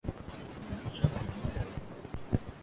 [0.81, 1.67] 刘声元人。